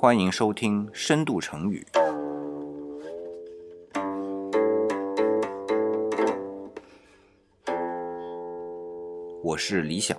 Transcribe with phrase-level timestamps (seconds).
[0.00, 1.84] 欢迎收听《深度成语》。
[9.42, 10.16] 我是李想。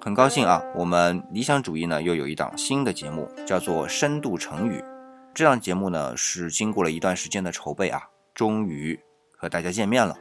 [0.00, 4.80] 很高兴啊，我们理想主义呢又有一档新的节目，叫做《深度成语》。
[5.34, 8.00] 这档节目呢是经过了一段时间的筹备啊，
[8.32, 8.98] 终于
[9.36, 10.16] 和大家见面了。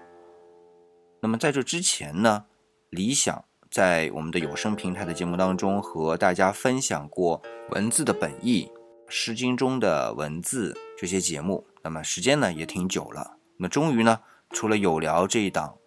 [1.30, 2.46] 那么在这之前呢，
[2.90, 7.40] 理想在我们的有声平台的节目当中和大家分享过
[7.70, 8.64] 文字的本意。
[9.08, 13.38] 《诗经》中的文字这些节目，那么时间呢也挺久了。
[13.58, 15.78] 那么终于呢，除了有聊这一档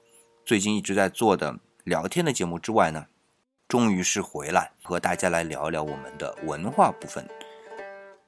[0.45, 3.07] 最近一直在做的聊天的节目之外呢，
[3.67, 7.29] 终于是回来和大家来聊聊我们的文化部分。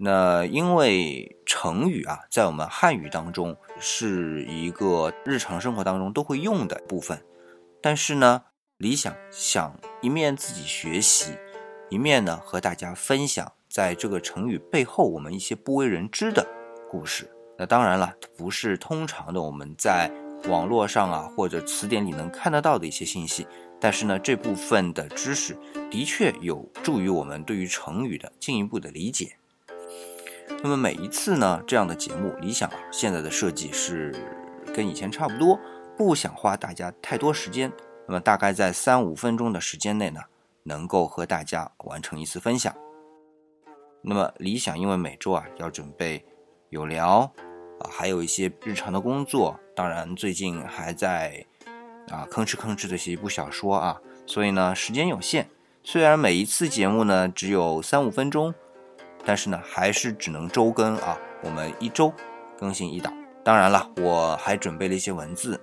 [0.04, 7.24] 那因为成语啊，在我们汉语当中是一个日常生活当中都会用的部分，
[7.80, 8.42] 但是呢，
[8.77, 11.32] 理想想一面自己学习，
[11.88, 13.50] 一面呢和大家分享。
[13.70, 16.47] 在这个成语背后，我们一些不为人知的
[16.91, 17.30] 故事。
[17.56, 20.10] 那当然了，不是通常的我们在
[20.48, 23.47] 网络上啊或者词典里能看得到的一些信息。
[23.80, 25.56] 但是呢，这部分的知识
[25.91, 29.38] 的确有助于我们对于成语的进一步的理解。
[30.64, 34.14] 那么每一次呢，这样的节目，理想现在的设计是
[34.74, 35.60] 跟以前差不多，
[35.94, 37.70] 不想花大家太多时间。
[38.08, 40.22] 那么大概在三五分钟的时间内呢，
[40.62, 42.74] 能够和大家完成一次分享。
[44.00, 46.24] 那么理想，因为每周啊要准备
[46.70, 47.30] 有聊
[47.80, 51.44] 啊，还有一些日常的工作，当然最近还在
[52.08, 55.46] 啊吭哧吭哧的写一部小说啊，所以呢时间有限。
[55.82, 58.54] 虽然每一次节目呢只有三五分钟，
[59.25, 62.12] 但是呢还是只能周更啊，我们一周
[62.58, 63.12] 更新一档。
[63.42, 65.61] 当然了，我还准备了一些文字，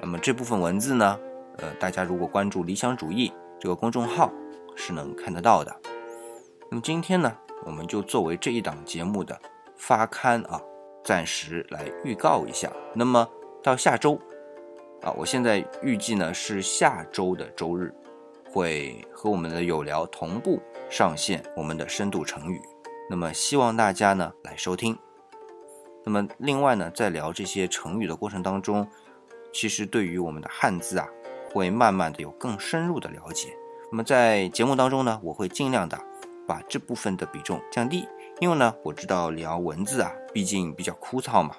[0.00, 1.18] 那么这部分文字呢，
[1.58, 4.32] 呃，大家如果关注理想主义这个公众号
[4.74, 5.74] 是能看得到的。
[6.70, 7.36] 那么今天呢？
[7.64, 9.36] 我们就作为这一档节目的
[9.76, 10.60] 发刊啊，
[11.02, 12.70] 暂时来预告一下。
[12.94, 13.28] 那么
[13.60, 14.20] 到下周
[15.02, 17.92] 啊，我现在预计呢是下周的周日
[18.52, 22.60] 会和我们的有聊同步上线我们的深度成语。
[23.08, 24.98] 那么希望大家呢来收听。
[26.04, 28.88] 那么另外呢，在聊这些成语的过程当中，
[29.52, 31.08] 其实对于我们的汉字啊，
[31.52, 33.56] 会慢慢的有更深入的了解。
[33.90, 35.98] 那么在节目当中呢，我会尽量的。
[36.48, 38.06] 把这部分的比重降低，
[38.38, 41.56] 因为呢，我知道聊文字啊，毕竟比较枯燥嘛，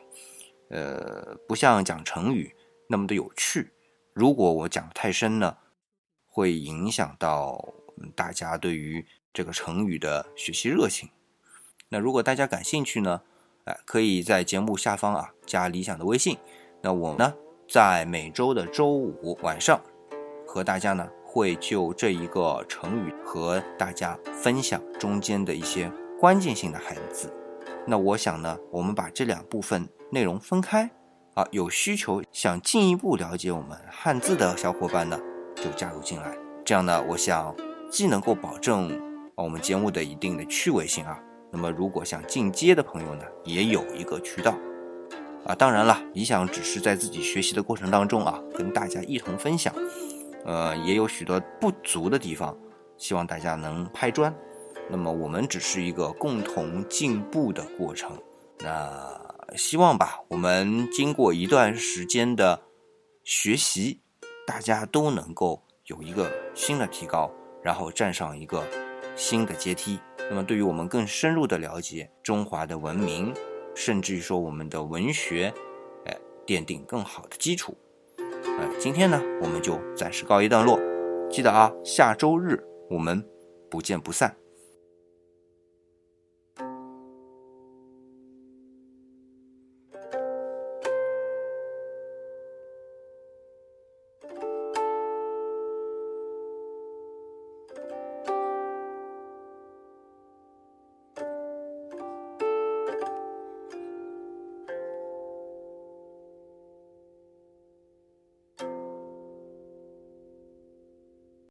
[0.70, 2.56] 呃，不像讲成语
[2.88, 3.70] 那么的有趣。
[4.14, 5.58] 如果我讲太深呢，
[6.26, 7.62] 会影响到
[8.16, 11.10] 大家对于这个成语的学习热情。
[11.90, 13.22] 那如果大家感兴趣呢，
[13.66, 16.38] 哎，可以在节目下方啊加理想的微信。
[16.82, 17.34] 那我呢，
[17.70, 19.80] 在每周的周五晚上
[20.46, 21.08] 和大家呢。
[21.30, 27.32] 会就这一个成语和大家分享中间的一些关键性的汉字。
[27.86, 30.90] 那我想呢，我们把这两部分内容分开
[31.36, 35.20] 啊，有需求想进一步了解我们汉字的小伙伴呢，
[35.54, 36.36] 就加入进来。
[36.66, 37.54] 这样呢，我想
[37.92, 39.00] 既能够保证
[39.36, 41.20] 我们节目的一定的趣味性啊，
[41.52, 44.56] 那么如果想进阶的朋友呢，也有一个渠道
[45.46, 45.56] 啊。
[45.56, 49.74] 当然了，理想只是在自己学习的过程当中啊，跟大家一同分享。
[50.46, 52.58] 呃，也有许多不足的地方，
[52.98, 54.34] 希望大家能拍砖。
[54.90, 58.18] 那么我们只是一个共同进步的过程。
[58.60, 59.20] 那
[59.56, 62.62] 希望吧，我们经过一段时间的
[63.24, 64.02] 学习，
[64.46, 67.30] 大家都能够有一个新的提高，
[67.62, 68.64] 然后站上一个
[69.16, 70.00] 新的阶梯。
[70.30, 73.34] 那么对于我们更深入的了解中华的文明，
[73.74, 75.54] 甚至于说我们的文学，
[76.06, 77.78] 哎，奠定更好的基础。
[78.18, 80.80] 呃，今天呢，我们就暂时告一段落。
[81.30, 83.26] 记得啊，下周日我们
[83.70, 84.36] 不见不散。